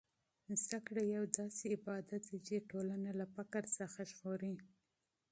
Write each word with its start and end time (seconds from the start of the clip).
زده 0.63 0.79
کړه 0.87 1.03
یو 1.15 1.23
داسې 1.39 1.65
عبادت 1.75 2.21
دی 2.31 2.39
چې 2.47 2.65
ټولنه 2.69 3.11
له 3.19 3.25
فقر 3.35 3.63
څخه 3.77 3.99
ژغوري. 4.11 4.55